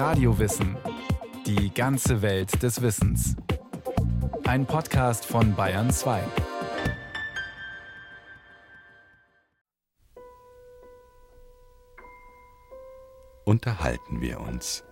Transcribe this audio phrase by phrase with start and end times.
[0.00, 0.78] Radiowissen.
[1.44, 3.36] Die ganze Welt des Wissens.
[4.44, 6.22] Ein Podcast von Bayern 2.
[13.44, 14.84] Unterhalten wir uns,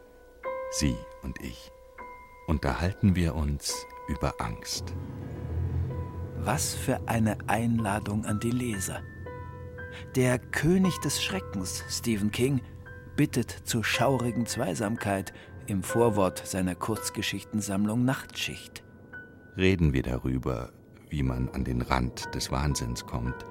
[0.73, 1.73] Sie und ich,
[2.47, 4.93] unterhalten wir uns über Angst.
[6.37, 9.01] Was für eine Einladung an die Leser.
[10.17, 12.61] Der König des Schreckens, Stephen King,
[13.19, 15.35] bittet zur schaurigen Zweisamkeit
[15.67, 18.85] im Vorwort seiner Kurzgeschichtensammlung Nachtschicht.
[19.57, 20.73] Reden wir darüber,
[21.11, 23.45] wie man an den Rand des Wahnsinns kommt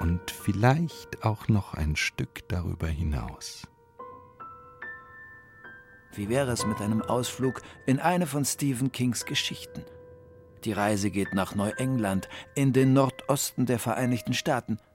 [0.00, 3.66] und vielleicht auch noch ein Stück darüber hinaus.
[6.12, 9.82] Wie wäre es mit einem Ausflug in eine von Stephen Kings Geschichten?
[10.64, 14.78] Die Reise geht nach Neuengland, in den Nordosten der Vereinigten Staaten–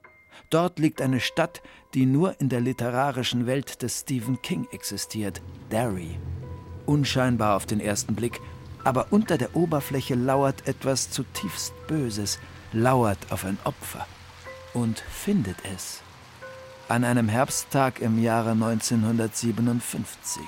[0.49, 1.61] Dort liegt eine Stadt,
[1.93, 6.17] die nur in der literarischen Welt des Stephen King existiert, Derry.
[6.85, 8.41] Unscheinbar auf den ersten Blick,
[8.83, 12.39] aber unter der Oberfläche lauert etwas zutiefst Böses,
[12.71, 14.07] lauert auf ein Opfer
[14.73, 16.01] und findet es.
[16.87, 20.41] An einem Herbsttag im Jahre 1957.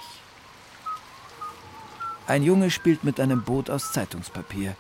[2.28, 4.76] Ein Junge spielt mit einem Boot aus Zeitungspapier.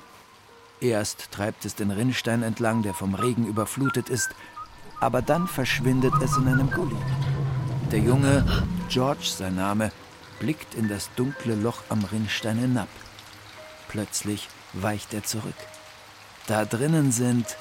[0.79, 4.29] Erst treibt es den Rinnstein entlang, der vom Regen überflutet ist,
[5.01, 6.95] aber dann verschwindet es in einem Gully.
[7.91, 8.45] Der Junge,
[8.87, 9.91] George sein Name,
[10.39, 12.87] blickt in das dunkle Loch am Rinnstein hinab.
[13.89, 15.55] Plötzlich weicht er zurück.
[16.47, 17.57] Da drinnen sind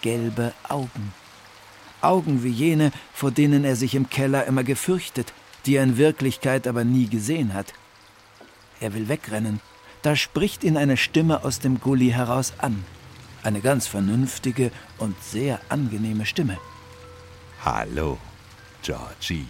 [0.00, 1.14] gelbe Augen.
[2.00, 5.32] Augen wie jene, vor denen er sich im Keller immer gefürchtet,
[5.66, 7.72] die er in Wirklichkeit aber nie gesehen hat.
[8.80, 9.60] Er will wegrennen.
[10.02, 12.84] Da spricht ihn eine Stimme aus dem Gully heraus an.
[13.44, 16.58] Eine ganz vernünftige und sehr angenehme Stimme.
[17.64, 18.18] Hallo,
[18.82, 19.48] Georgie.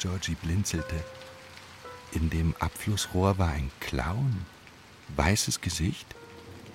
[0.00, 0.96] Georgie blinzelte.
[2.12, 4.44] In dem Abflussrohr war ein Clown.
[5.14, 6.16] Weißes Gesicht,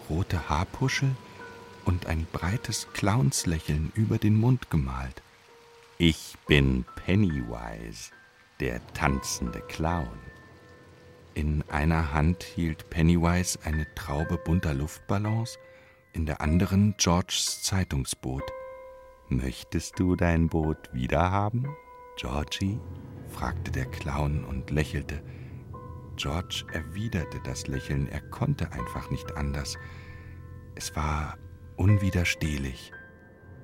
[0.10, 1.16] rote Haarpuschel
[1.84, 5.22] und ein breites Clownslächeln über den Mund gemalt.
[5.98, 8.12] Ich bin Pennywise,
[8.62, 10.18] der tanzende Clown.
[11.34, 15.58] In einer Hand hielt Pennywise eine Traube bunter Luftballons
[16.14, 18.44] in der anderen Georges Zeitungsboot.
[19.30, 21.68] Möchtest du dein Boot wiederhaben,
[22.18, 22.80] Georgie?
[23.30, 25.22] fragte der Clown und lächelte.
[26.16, 29.78] George erwiderte das Lächeln, er konnte einfach nicht anders.
[30.76, 31.38] Es war
[31.76, 32.92] unwiderstehlich.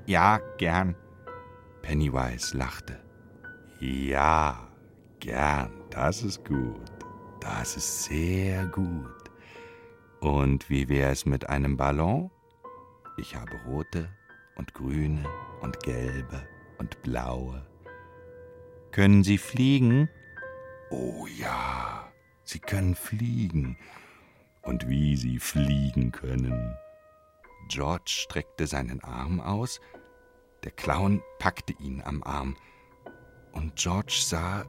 [0.08, 0.96] Ja, gern.
[1.84, 3.00] Pennywise lachte.
[3.80, 4.68] Ja,
[5.20, 6.92] gern, das ist gut.
[7.40, 9.06] Das ist sehr gut.
[10.20, 12.32] Und wie wäre es mit einem Ballon?
[13.20, 14.10] Ich habe rote
[14.56, 15.26] und grüne
[15.60, 16.48] und gelbe
[16.78, 17.68] und blaue.
[18.92, 20.10] Können Sie fliegen?
[20.90, 22.10] Oh ja,
[22.46, 23.78] Sie können fliegen.
[24.62, 26.78] Und wie Sie fliegen können.
[27.68, 29.82] George streckte seinen Arm aus,
[30.64, 32.56] der Clown packte ihn am Arm,
[33.52, 34.66] und George sah,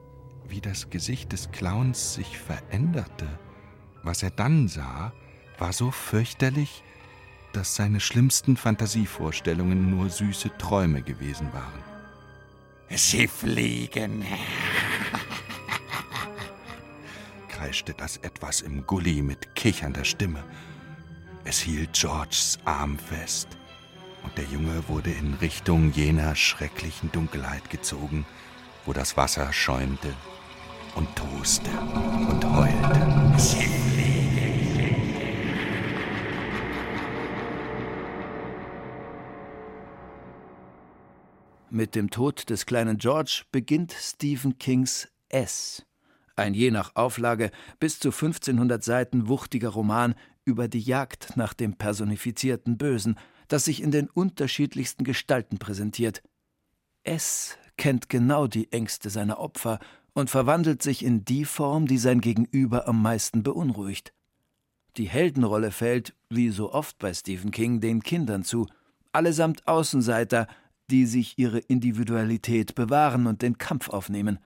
[0.49, 3.29] wie das Gesicht des Clowns sich veränderte.
[4.03, 5.13] Was er dann sah,
[5.59, 6.83] war so fürchterlich,
[7.53, 11.85] dass seine schlimmsten Fantasievorstellungen nur süße Träume gewesen waren.
[12.89, 14.25] Sie fliegen,
[17.49, 20.43] kreischte das etwas im Gully mit kichernder Stimme.
[21.45, 23.49] Es hielt Georges Arm fest,
[24.23, 28.27] und der Junge wurde in Richtung jener schrecklichen Dunkelheit gezogen,
[28.85, 30.13] wo das Wasser schäumte
[30.95, 33.39] und toste und heulte.
[33.39, 34.20] Sie
[41.73, 45.87] Mit dem Tod des kleinen George beginnt Stephen Kings S.
[46.35, 51.77] Ein je nach Auflage bis zu 1500 Seiten wuchtiger Roman über die Jagd nach dem
[51.77, 53.17] personifizierten Bösen,
[53.47, 56.25] das sich in den unterschiedlichsten Gestalten präsentiert.
[57.05, 59.79] S kennt genau die Ängste seiner Opfer
[60.13, 64.13] und verwandelt sich in die Form, die sein Gegenüber am meisten beunruhigt.
[64.97, 68.67] Die Heldenrolle fällt, wie so oft bei Stephen King, den Kindern zu,
[69.13, 70.49] allesamt Außenseiter,
[70.91, 74.39] die sich ihre Individualität bewahren und den Kampf aufnehmen.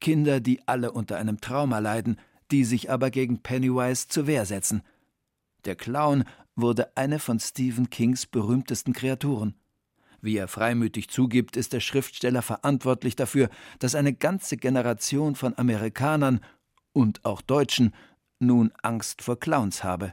[0.00, 2.18] Kinder, die alle unter einem Trauma leiden,
[2.50, 4.82] die sich aber gegen Pennywise zur Wehr setzen.
[5.64, 6.24] Der Clown
[6.56, 9.54] wurde eine von Stephen Kings berühmtesten Kreaturen.
[10.20, 13.48] Wie er freimütig zugibt, ist der Schriftsteller verantwortlich dafür,
[13.78, 16.40] dass eine ganze Generation von Amerikanern
[16.92, 17.94] und auch Deutschen
[18.38, 20.12] nun Angst vor Clowns habe.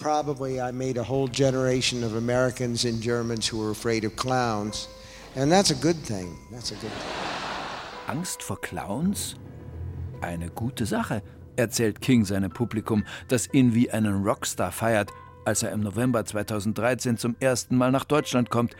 [0.00, 4.88] Probably I made a whole generation of Americans and Germans who were afraid of clowns.
[5.36, 6.36] And that's a good thing.
[6.50, 7.28] That's a good thing.
[8.08, 9.36] Angst vor Clowns?
[10.20, 11.22] Eine gute Sache,
[11.56, 15.12] erzählt King seinem Publikum, das ihn wie einen Rockstar feiert,
[15.44, 18.76] als er im November 2013 zum ersten Mal nach Deutschland kommt,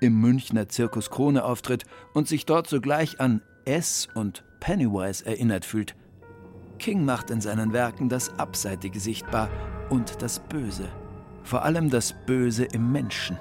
[0.00, 5.94] im Münchner Zirkus Krone auftritt und sich dort sogleich an S und Pennywise erinnert fühlt.
[6.78, 9.50] King macht in seinen Werken das Abseitige sichtbar
[9.90, 10.88] und das Böse.
[11.42, 13.38] Vor allem das Böse im Menschen.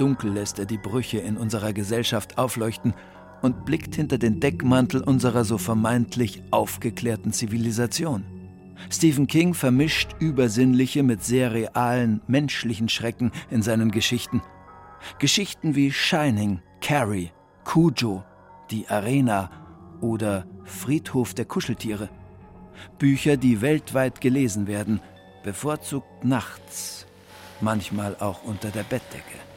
[0.00, 2.94] Dunkel lässt er die Brüche in unserer Gesellschaft aufleuchten
[3.42, 8.24] und blickt hinter den Deckmantel unserer so vermeintlich aufgeklärten Zivilisation.
[8.88, 14.40] Stephen King vermischt übersinnliche mit sehr realen, menschlichen Schrecken in seinen Geschichten.
[15.18, 17.30] Geschichten wie Shining, Carrie,
[17.64, 18.24] Cujo,
[18.70, 19.50] Die Arena
[20.00, 22.08] oder Friedhof der Kuscheltiere.
[22.98, 25.00] Bücher, die weltweit gelesen werden,
[25.44, 27.06] bevorzugt nachts,
[27.60, 29.49] manchmal auch unter der Bettdecke.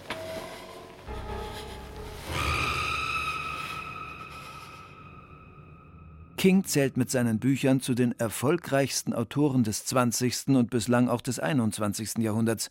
[6.43, 10.49] King zählt mit seinen Büchern zu den erfolgreichsten Autoren des 20.
[10.49, 12.17] und bislang auch des 21.
[12.17, 12.69] Jahrhunderts.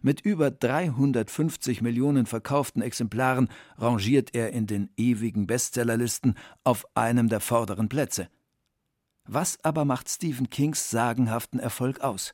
[0.00, 7.40] Mit über 350 Millionen verkauften Exemplaren rangiert er in den ewigen Bestsellerlisten auf einem der
[7.40, 8.30] vorderen Plätze.
[9.26, 12.32] Was aber macht Stephen Kings sagenhaften Erfolg aus?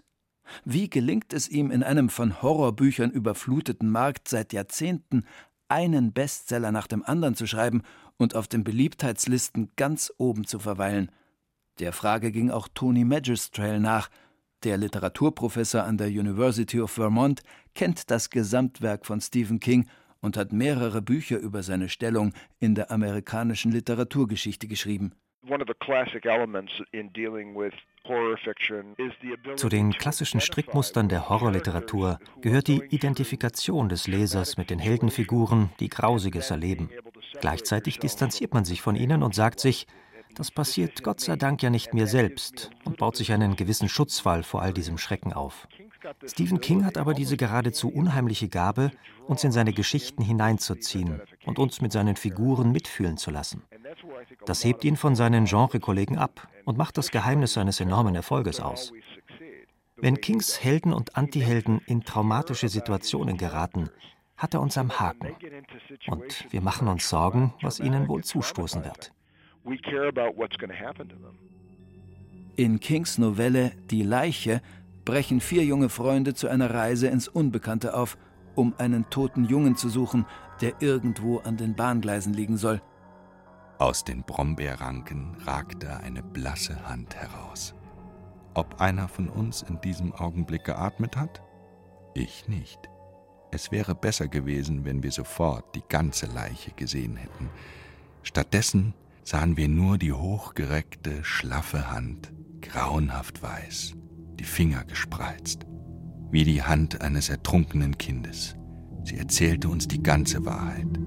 [0.64, 5.24] Wie gelingt es ihm, in einem von Horrorbüchern überfluteten Markt seit Jahrzehnten
[5.66, 7.82] einen Bestseller nach dem anderen zu schreiben
[8.20, 11.10] und auf den Beliebtheitslisten ganz oben zu verweilen?
[11.78, 14.10] Der Frage ging auch Tony Magistrale nach.
[14.62, 17.42] Der Literaturprofessor an der University of Vermont
[17.74, 19.88] kennt das Gesamtwerk von Stephen King
[20.20, 25.14] und hat mehrere Bücher über seine Stellung in der amerikanischen Literaturgeschichte geschrieben.
[29.56, 35.88] Zu den klassischen Strickmustern der Horrorliteratur gehört die Identifikation des Lesers mit den Heldenfiguren, die
[35.88, 36.90] Grausiges erleben.
[37.40, 39.86] Gleichzeitig distanziert man sich von ihnen und sagt sich,
[40.34, 44.42] das passiert Gott sei Dank ja nicht mir selbst und baut sich einen gewissen Schutzwall
[44.42, 45.66] vor all diesem Schrecken auf.
[46.24, 48.90] Stephen King hat aber diese geradezu unheimliche Gabe,
[49.26, 53.62] uns in seine Geschichten hineinzuziehen und uns mit seinen Figuren mitfühlen zu lassen.
[54.46, 58.92] Das hebt ihn von seinen Genrekollegen ab und macht das Geheimnis seines enormen Erfolges aus.
[59.96, 63.90] Wenn Kings Helden und Antihelden in traumatische Situationen geraten,
[64.40, 65.36] hat er uns am Haken.
[66.08, 69.12] Und wir machen uns Sorgen, was ihnen wohl zustoßen wird.
[72.56, 74.62] In Kings Novelle Die Leiche
[75.04, 78.16] brechen vier junge Freunde zu einer Reise ins Unbekannte auf,
[78.54, 80.24] um einen toten Jungen zu suchen,
[80.62, 82.80] der irgendwo an den Bahngleisen liegen soll.
[83.78, 87.74] Aus den Brombeerranken ragte eine blasse Hand heraus.
[88.54, 91.42] Ob einer von uns in diesem Augenblick geatmet hat?
[92.14, 92.90] Ich nicht.
[93.52, 97.50] Es wäre besser gewesen, wenn wir sofort die ganze Leiche gesehen hätten.
[98.22, 98.94] Stattdessen
[99.24, 103.94] sahen wir nur die hochgereckte, schlaffe Hand, grauenhaft weiß,
[104.38, 105.66] die Finger gespreizt,
[106.30, 108.56] wie die Hand eines ertrunkenen Kindes.
[109.04, 111.00] Sie erzählte uns die ganze Wahrheit.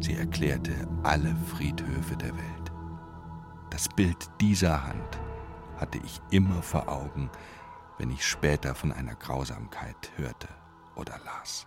[0.00, 2.72] Sie erklärte alle Friedhöfe der Welt.
[3.70, 5.20] Das Bild dieser Hand
[5.76, 7.30] hatte ich immer vor Augen,
[7.98, 10.48] wenn ich später von einer Grausamkeit hörte
[10.96, 11.66] oder las.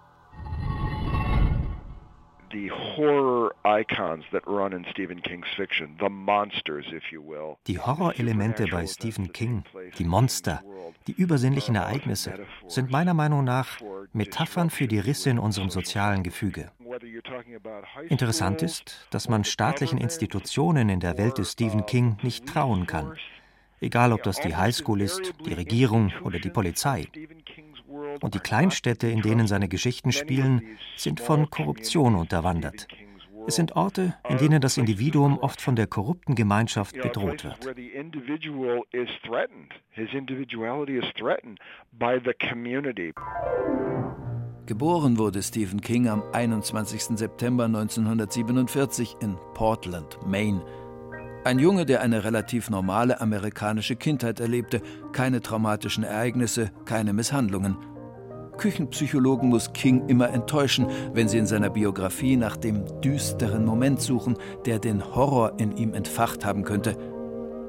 [7.68, 9.63] Die Horrorelemente bei Stephen King,
[10.00, 10.63] die Monster,
[11.06, 13.79] die übersinnlichen Ereignisse, sind meiner Meinung nach
[14.13, 16.72] Metaphern für die Risse in unserem sozialen Gefüge.
[18.08, 23.13] Interessant ist, dass man staatlichen Institutionen in der Welt des Stephen King nicht trauen kann.
[23.79, 27.08] Egal, ob das die Highschool ist, die Regierung oder die Polizei.
[27.88, 32.88] Und die Kleinstädte, in denen seine Geschichten spielen, sind von Korruption unterwandert.
[33.48, 37.65] Es sind Orte, in denen das Individuum oft von der korrupten Gemeinschaft bedroht wird.
[44.65, 47.17] Geboren wurde Stephen King am 21.
[47.17, 50.62] September 1947 in Portland, Maine.
[51.48, 54.82] Ein Junge, der eine relativ normale amerikanische Kindheit erlebte,
[55.13, 57.77] keine traumatischen Ereignisse, keine Misshandlungen.
[58.58, 64.36] Küchenpsychologen muss King immer enttäuschen, wenn sie in seiner Biografie nach dem düsteren Moment suchen,
[64.66, 66.98] der den Horror in ihm entfacht haben könnte.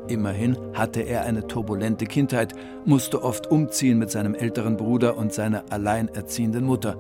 [0.09, 2.55] Immerhin hatte er eine turbulente Kindheit,
[2.85, 6.97] musste oft umziehen mit seinem älteren Bruder und seiner alleinerziehenden Mutter.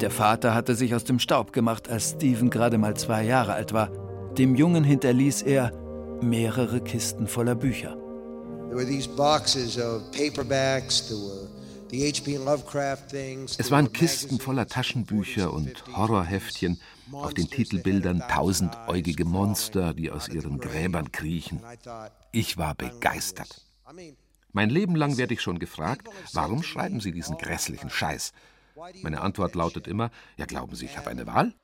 [0.00, 3.72] Der Vater hatte sich aus dem Staub gemacht, als Stephen gerade mal zwei Jahre alt
[3.72, 3.92] war.
[4.36, 5.70] Dem Jungen hinterließ er
[6.22, 7.96] mehrere Kisten voller Bücher.
[13.58, 16.80] Es waren Kisten voller Taschenbücher und Horrorheftchen,
[17.12, 21.60] auf den Titelbildern tausendäugige Monster, die aus ihren Gräbern kriechen.
[22.32, 23.64] Ich war begeistert.
[24.52, 28.32] Mein Leben lang werde ich schon gefragt, warum schreiben Sie diesen grässlichen Scheiß?
[29.02, 31.54] Meine Antwort lautet immer, ja glauben Sie, ich habe eine Wahl?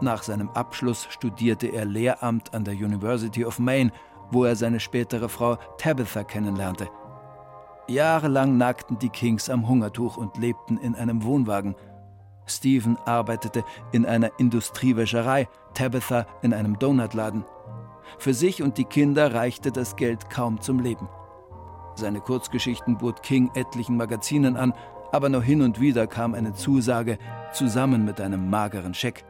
[0.00, 3.90] Nach seinem Abschluss studierte er Lehramt an der University of Maine,
[4.30, 6.88] wo er seine spätere Frau Tabitha kennenlernte.
[7.88, 11.74] Jahrelang nagten die Kings am Hungertuch und lebten in einem Wohnwagen.
[12.46, 17.44] Stephen arbeitete in einer Industriewäscherei, Tabitha in einem Donutladen.
[18.18, 21.08] Für sich und die Kinder reichte das Geld kaum zum Leben.
[21.94, 24.72] Seine Kurzgeschichten bot King etlichen Magazinen an,
[25.10, 27.18] aber nur hin und wieder kam eine Zusage
[27.52, 29.24] zusammen mit einem mageren Scheck.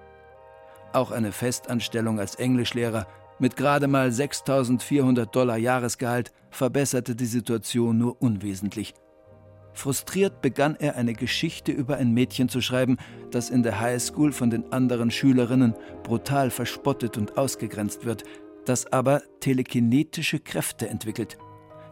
[0.93, 3.07] Auch eine Festanstellung als Englischlehrer
[3.39, 8.95] mit gerade mal 6400 Dollar Jahresgehalt verbesserte die Situation nur unwesentlich.
[9.75, 12.97] Frustriert begann er eine Geschichte über ein Mädchen zu schreiben,
[13.31, 18.25] das in der Highschool von den anderen Schülerinnen brutal verspottet und ausgegrenzt wird,
[18.65, 21.39] das aber telekinetische Kräfte entwickelt.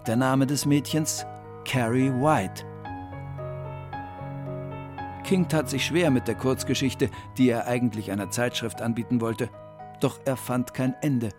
[0.08, 1.24] Der Name des Mädchens
[1.64, 2.64] Carrie White.
[5.26, 9.50] King tat sich schwer mit der Kurzgeschichte, die er eigentlich einer Zeitschrift anbieten wollte.
[9.98, 11.30] Doch er fand kein Ende.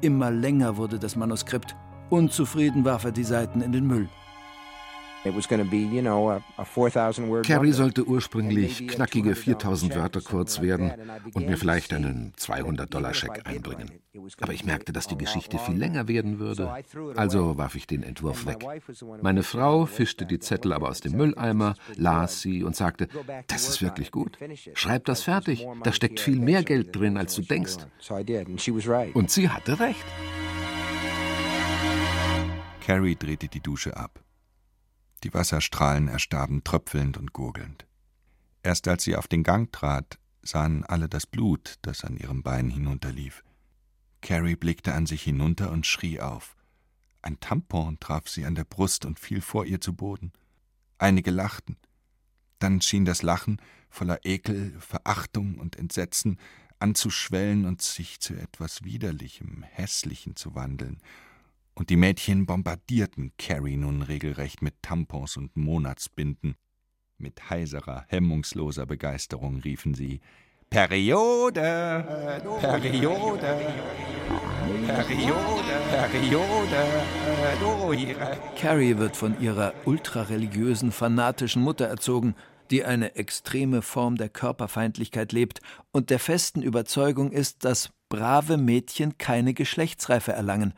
[0.00, 1.76] Immer länger wurde das Manuskript.
[2.08, 4.08] Unzufrieden warf er die Seiten in den Müll.
[7.42, 10.92] Carrie sollte ursprünglich knackige 4000 Wörter kurz werden
[11.32, 13.90] und mir vielleicht einen 200-Dollar-Scheck einbringen.
[14.40, 16.72] Aber ich merkte, dass die Geschichte viel länger werden würde,
[17.16, 18.64] also warf ich den Entwurf weg.
[19.22, 23.08] Meine Frau fischte die Zettel aber aus dem Mülleimer, las sie und sagte,
[23.46, 24.38] das ist wirklich gut.
[24.74, 27.78] Schreib das fertig, da steckt viel mehr Geld drin, als du denkst.
[29.14, 30.04] Und sie hatte recht.
[32.84, 34.20] Carrie drehte die Dusche ab.
[35.24, 37.86] Die Wasserstrahlen erstarben tröpfelnd und gurgelnd.
[38.62, 42.68] Erst als sie auf den Gang trat, sahen alle das Blut, das an ihrem Bein
[42.68, 43.42] hinunterlief.
[44.20, 46.56] Carrie blickte an sich hinunter und schrie auf.
[47.22, 50.30] Ein Tampon traf sie an der Brust und fiel vor ihr zu Boden.
[50.98, 51.78] Einige lachten.
[52.58, 56.38] Dann schien das Lachen, voller Ekel, Verachtung und Entsetzen,
[56.80, 60.98] anzuschwellen und sich zu etwas Widerlichem, Hässlichen zu wandeln,
[61.74, 66.56] und die Mädchen bombardierten Carrie nun regelrecht mit Tampons und Monatsbinden.
[67.18, 70.20] Mit heiserer, hemmungsloser Begeisterung riefen sie
[70.70, 71.60] Periode,
[72.60, 73.56] Periode, Periode,
[76.10, 76.76] Periode.
[78.56, 82.34] Carrie wird von ihrer ultrareligiösen, fanatischen Mutter erzogen,
[82.70, 85.60] die eine extreme Form der Körperfeindlichkeit lebt
[85.92, 90.74] und der festen Überzeugung ist, dass brave Mädchen keine Geschlechtsreife erlangen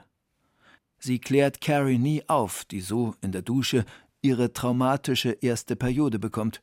[1.06, 3.84] Sie klärt Carrie nie auf, die so in der Dusche
[4.22, 6.60] ihre traumatische erste Periode bekommt.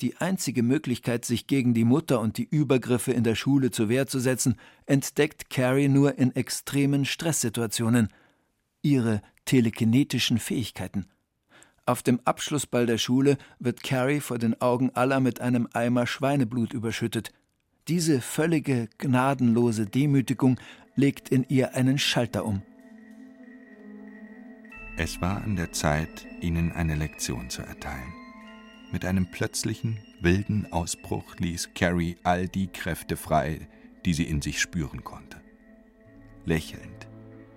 [0.00, 4.08] Die einzige Möglichkeit, sich gegen die Mutter und die Übergriffe in der Schule zur Wehr
[4.08, 8.08] zu setzen, entdeckt Carrie nur in extremen Stresssituationen.
[8.82, 11.06] Ihre telekinetischen Fähigkeiten.
[11.86, 16.72] Auf dem Abschlussball der Schule wird Carrie vor den Augen aller mit einem Eimer Schweineblut
[16.72, 17.32] überschüttet.
[17.86, 20.58] Diese völlige, gnadenlose Demütigung
[20.96, 22.62] legt in ihr einen Schalter um.
[25.02, 28.12] Es war an der Zeit, ihnen eine Lektion zu erteilen.
[28.92, 33.66] Mit einem plötzlichen, wilden Ausbruch ließ Carrie all die Kräfte frei,
[34.04, 35.40] die sie in sich spüren konnte.
[36.44, 37.08] Lächelnd,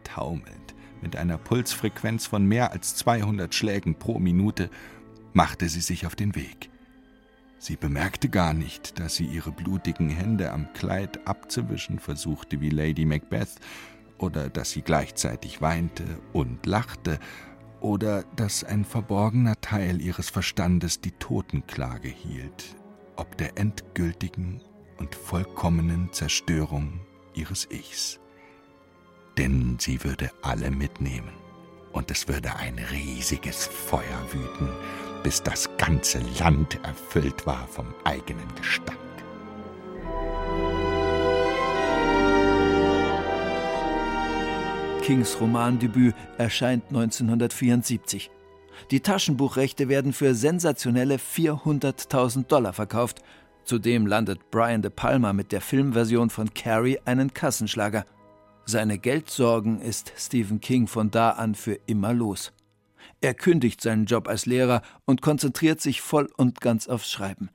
[0.06, 4.70] taumelnd, mit einer Pulsfrequenz von mehr als 200 Schlägen pro Minute,
[5.34, 6.70] machte sie sich auf den Weg.
[7.58, 13.04] Sie bemerkte gar nicht, dass sie ihre blutigen Hände am Kleid abzuwischen versuchte wie Lady
[13.04, 13.60] Macbeth,
[14.18, 17.20] oder dass sie gleichzeitig weinte und lachte,
[17.80, 22.78] oder dass ein verborgener Teil ihres Verstandes die Totenklage hielt,
[23.18, 24.62] ob der endgültigen
[24.98, 27.02] und vollkommenen Zerstörung
[27.34, 28.20] ihres Ichs.
[29.38, 31.34] Denn sie würde alle mitnehmen,
[31.92, 34.70] und es würde ein riesiges Feuer wüten,
[35.22, 39.03] bis das ganze Land erfüllt war vom eigenen Gestank.
[45.04, 48.32] Kings Romandebüt erscheint 1974.
[48.90, 53.22] Die Taschenbuchrechte werden für sensationelle 400.000 Dollar verkauft.
[53.66, 58.06] Zudem landet Brian De Palma mit der Filmversion von Carrie einen Kassenschlager.
[58.64, 62.54] Seine Geldsorgen ist Stephen King von da an für immer los.
[63.20, 67.50] Er kündigt seinen Job als Lehrer und konzentriert sich voll und ganz aufs Schreiben.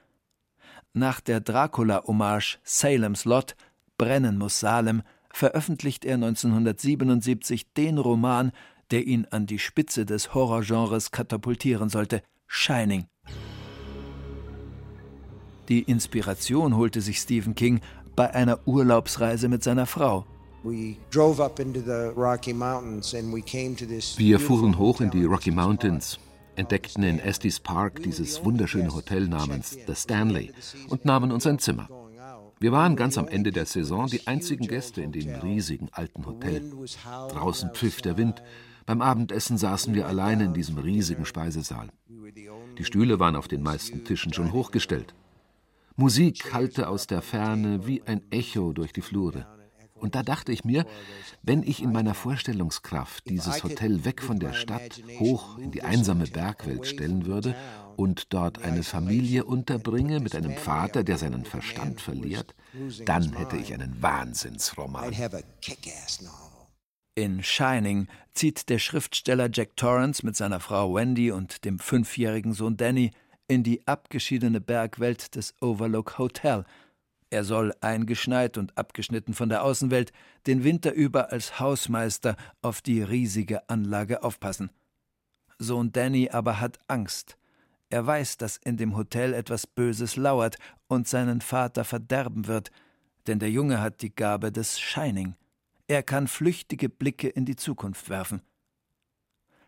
[0.93, 3.57] Nach der Dracula-Hommage Salem's Lot,
[3.97, 5.02] Brennen muss Salem,
[5.38, 8.52] veröffentlicht er 1977 den Roman,
[8.90, 13.07] der ihn an die Spitze des Horrorgenres katapultieren sollte, Shining.
[15.68, 17.80] Die Inspiration holte sich Stephen King
[18.16, 20.26] bei einer Urlaubsreise mit seiner Frau.
[20.64, 20.97] Wir
[24.40, 26.18] fuhren hoch in die Rocky Mountains,
[26.57, 30.50] entdeckten in Estes Park dieses wunderschöne Hotel namens The Stanley
[30.88, 31.88] und nahmen uns ein Zimmer.
[32.60, 36.72] Wir waren ganz am Ende der Saison die einzigen Gäste in dem riesigen alten Hotel.
[37.04, 38.42] Draußen pfiff der Wind.
[38.84, 41.88] Beim Abendessen saßen wir alleine in diesem riesigen Speisesaal.
[42.78, 45.14] Die Stühle waren auf den meisten Tischen schon hochgestellt.
[45.94, 49.46] Musik hallte aus der Ferne wie ein Echo durch die Flure.
[49.94, 50.86] Und da dachte ich mir,
[51.42, 56.26] wenn ich in meiner Vorstellungskraft dieses Hotel weg von der Stadt hoch in die einsame
[56.26, 57.54] Bergwelt stellen würde
[57.99, 62.55] und dort eine Familie unterbringe mit einem Vater, der seinen Verstand verliert,
[63.05, 65.12] dann hätte ich einen Wahnsinnsroman.
[67.17, 72.76] In Shining zieht der Schriftsteller Jack Torrance mit seiner Frau Wendy und dem fünfjährigen Sohn
[72.76, 73.11] Danny
[73.49, 76.64] in die abgeschiedene Bergwelt des Overlook Hotel.
[77.31, 80.12] Er soll eingeschneit und abgeschnitten von der Außenwelt
[80.47, 84.71] den Winter über als Hausmeister auf die riesige Anlage aufpassen.
[85.59, 87.38] Sohn Danny aber hat Angst.
[87.90, 90.57] Er weiß, dass in dem Hotel etwas Böses lauert
[90.88, 92.71] und seinen Vater verderben wird,
[93.26, 95.35] denn der Junge hat die Gabe des Shining.
[95.87, 98.42] Er kann flüchtige Blicke in die Zukunft werfen.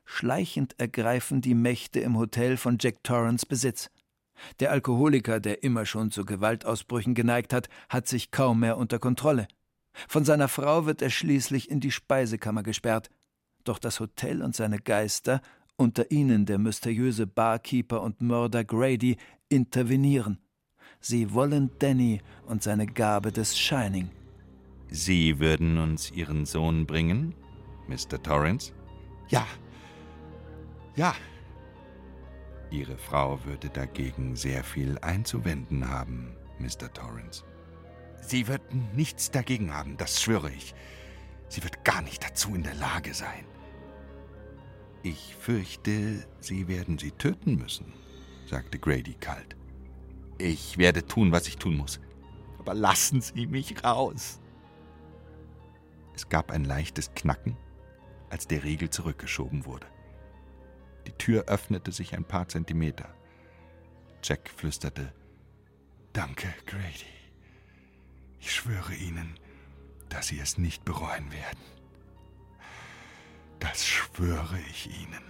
[0.05, 3.91] Schleichend ergreifen die Mächte im Hotel von Jack Torrance Besitz.
[4.59, 9.49] Der Alkoholiker, der immer schon zu Gewaltausbrüchen geneigt hat, hat sich kaum mehr unter Kontrolle.
[10.09, 13.11] Von seiner Frau wird er schließlich in die Speisekammer gesperrt.
[13.65, 15.41] Doch das Hotel und seine Geister
[15.81, 19.17] unter ihnen der mysteriöse Barkeeper und Mörder Grady,
[19.49, 20.39] intervenieren.
[21.01, 24.11] Sie wollen Danny und seine Gabe des Shining.
[24.91, 27.35] Sie würden uns Ihren Sohn bringen,
[27.89, 28.23] Mr.
[28.23, 28.73] Torrance?
[29.29, 29.47] Ja.
[30.97, 31.15] Ja.
[32.71, 36.93] Ihre Frau würde dagegen sehr viel einzuwenden haben, Mr.
[36.93, 37.43] Torrance.
[38.21, 38.63] Sie wird
[38.95, 40.75] nichts dagegen haben, das schwöre ich.
[41.49, 43.47] Sie wird gar nicht dazu in der Lage sein.
[45.03, 47.93] Ich fürchte, Sie werden sie töten müssen,
[48.47, 49.57] sagte Grady kalt.
[50.39, 52.01] Ich werde tun, was ich tun muss.
[52.59, 54.41] Aber lassen Sie mich raus.
[56.15, 57.57] Es gab ein leichtes Knacken,
[58.29, 59.87] als der Riegel zurückgeschoben wurde.
[61.07, 63.15] Die Tür öffnete sich ein paar Zentimeter.
[64.23, 65.15] Jack flüsterte
[66.13, 67.07] Danke, Grady.
[68.39, 69.39] Ich schwöre Ihnen,
[70.11, 71.80] dass Sie es nicht bereuen werden.
[73.61, 75.23] Das schwöre ich Ihnen.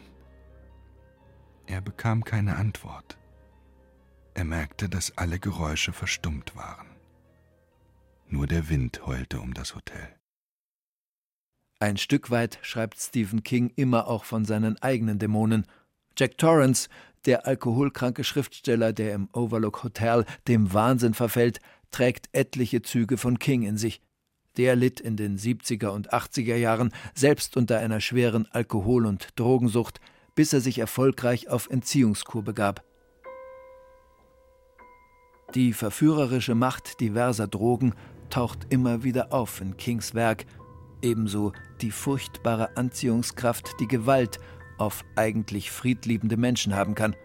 [1.66, 3.19] Er bekam keine Antwort.
[4.35, 6.87] Er merkte, dass alle Geräusche verstummt waren.
[8.29, 10.16] Nur der Wind heulte um das Hotel.
[11.81, 15.66] Ein Stück weit schreibt Stephen King immer auch von seinen eigenen Dämonen.
[16.16, 16.88] Jack Torrance,
[17.27, 23.62] der alkoholkranke Schriftsteller, der im Overlook Hotel dem Wahnsinn verfällt, trägt etliche Züge von King
[23.62, 24.01] in sich.
[24.57, 30.01] Der litt in den 70er und 80er Jahren selbst unter einer schweren Alkohol- und Drogensucht,
[30.35, 32.85] bis er sich erfolgreich auf Entziehungskur begab.
[35.55, 37.95] Die verführerische Macht diverser Drogen
[38.31, 40.47] taucht immer wieder auf in Kings Werk,
[41.03, 44.39] ebenso die furchtbare Anziehungskraft, die Gewalt
[44.79, 47.17] auf eigentlich friedliebende Menschen haben kann.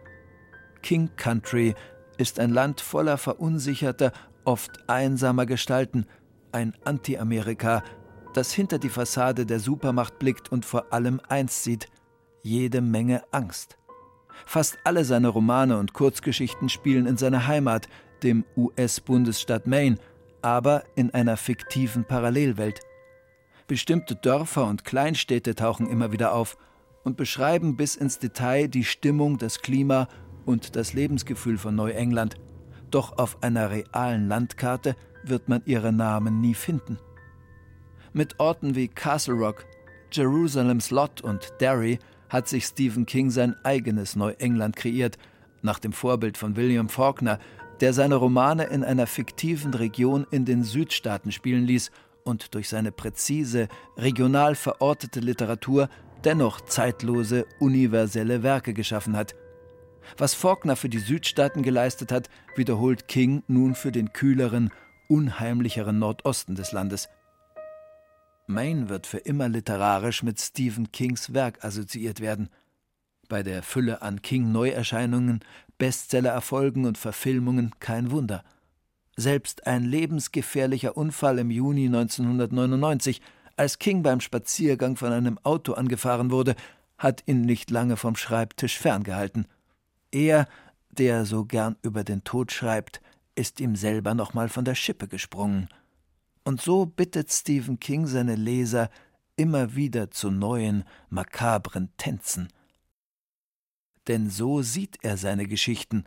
[0.81, 1.75] King Country
[2.17, 4.11] ist ein Land voller verunsicherter,
[4.43, 6.05] oft einsamer Gestalten,
[6.55, 7.83] ein Anti-Amerika,
[8.33, 11.89] das hinter die Fassade der Supermacht blickt und vor allem eins sieht:
[12.43, 13.77] jede Menge Angst.
[14.45, 17.89] Fast alle seine Romane und Kurzgeschichten spielen in seiner Heimat,
[18.23, 19.97] dem US-Bundesstaat Maine,
[20.41, 22.79] aber in einer fiktiven Parallelwelt.
[23.67, 26.57] Bestimmte Dörfer und Kleinstädte tauchen immer wieder auf
[27.03, 30.07] und beschreiben bis ins Detail die Stimmung, das Klima
[30.45, 32.35] und das Lebensgefühl von Neuengland.
[32.95, 36.97] Doch auf einer realen Landkarte wird man ihre Namen nie finden.
[38.13, 39.65] Mit Orten wie Castle Rock,
[40.13, 45.17] Jerusalem's Lot und Derry hat sich Stephen King sein eigenes Neuengland kreiert,
[45.61, 47.39] nach dem Vorbild von William Faulkner,
[47.81, 51.91] der seine Romane in einer fiktiven Region in den Südstaaten spielen ließ
[52.23, 55.89] und durch seine präzise, regional verortete Literatur
[56.23, 59.35] dennoch zeitlose, universelle Werke geschaffen hat.
[60.17, 64.71] Was Faulkner für die Südstaaten geleistet hat, wiederholt King nun für den kühleren,
[65.07, 67.09] unheimlicheren Nordosten des Landes.
[68.47, 72.49] Maine wird für immer literarisch mit Stephen Kings Werk assoziiert werden.
[73.27, 75.39] Bei der Fülle an King-Neuerscheinungen,
[75.79, 78.43] Bestseller-Erfolgen und Verfilmungen kein Wunder.
[79.17, 83.21] Selbst ein lebensgefährlicher Unfall im Juni 1999,
[83.57, 86.55] Als King beim Spaziergang von einem Auto angefahren wurde,
[86.97, 89.47] hat ihn nicht lange vom Schreibtisch ferngehalten.
[90.15, 90.47] Er,
[90.91, 93.01] der so gern über den Tod schreibt,
[93.35, 95.67] ist ihm selber nochmal von der Schippe gesprungen.
[96.45, 98.89] Und so bittet Stephen King seine Leser
[99.35, 102.47] immer wieder zu neuen, makabren Tänzen.
[104.07, 106.05] Denn so sieht er seine Geschichten,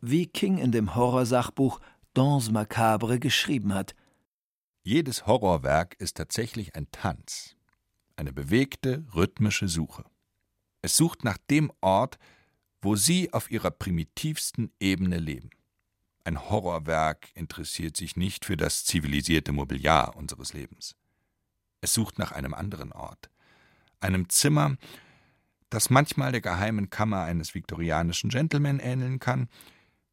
[0.00, 1.80] wie King in dem Horrorsachbuch
[2.14, 3.96] Dans Macabre geschrieben hat.
[4.84, 7.56] Jedes Horrorwerk ist tatsächlich ein Tanz,
[8.14, 10.04] eine bewegte, rhythmische Suche.
[10.80, 12.20] Es sucht nach dem Ort,
[12.82, 15.50] wo Sie auf Ihrer primitivsten Ebene leben.
[16.24, 20.96] Ein Horrorwerk interessiert sich nicht für das zivilisierte Mobiliar unseres Lebens.
[21.80, 23.30] Es sucht nach einem anderen Ort,
[24.00, 24.76] einem Zimmer,
[25.70, 29.48] das manchmal der geheimen Kammer eines viktorianischen Gentleman ähneln kann,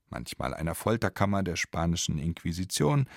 [0.09, 3.07] manchmal einer Folterkammer der spanischen Inquisition,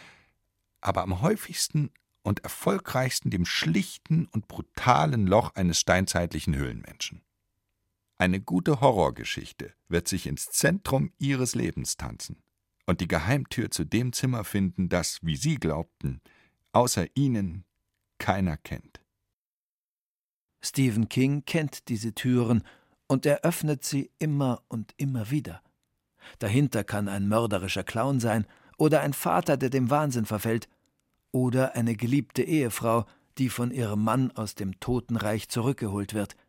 [0.80, 1.90] aber am häufigsten
[2.22, 7.22] und erfolgreichsten dem schlichten und brutalen Loch eines steinzeitlichen Höhlenmenschen.
[8.22, 12.40] Eine gute Horrorgeschichte wird sich ins Zentrum ihres Lebens tanzen
[12.86, 16.20] und die Geheimtür zu dem Zimmer finden, das, wie sie glaubten,
[16.70, 17.64] außer ihnen
[18.18, 19.00] keiner kennt.
[20.64, 22.62] Stephen King kennt diese Türen
[23.08, 25.60] und er öffnet sie immer und immer wieder.
[26.38, 28.46] Dahinter kann ein mörderischer Clown sein
[28.78, 30.68] oder ein Vater, der dem Wahnsinn verfällt,
[31.32, 33.04] oder eine geliebte Ehefrau,
[33.38, 36.36] die von ihrem Mann aus dem Totenreich zurückgeholt wird–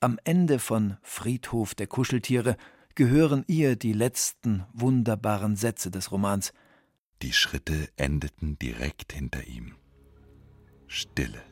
[0.00, 2.56] am Ende von Friedhof der Kuscheltiere
[2.94, 6.52] gehören ihr die letzten wunderbaren Sätze des Romans.
[7.22, 9.76] Die Schritte endeten direkt hinter ihm.
[10.86, 11.42] Stille.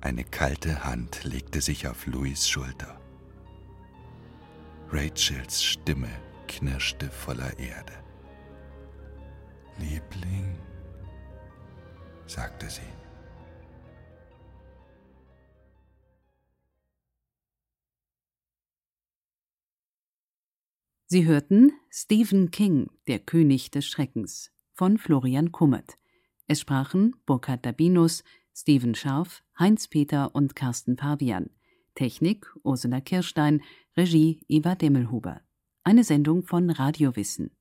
[0.00, 3.00] Eine kalte Hand legte sich auf Louis Schulter.
[4.90, 6.10] Rachels Stimme
[6.46, 7.92] knirschte voller Erde.
[9.78, 10.56] Liebling,
[12.26, 13.07] sagte sie.
[21.10, 25.96] Sie hörten Stephen King, der König des Schreckens von Florian Kummert.
[26.46, 31.48] Es sprachen Burkhard Dabinus, Steven Scharf, Heinz Peter und Carsten Pavian.
[31.94, 33.62] Technik Ursula Kirstein,
[33.96, 35.40] Regie Eva Demmelhuber.
[35.82, 37.56] Eine Sendung von Radiowissen.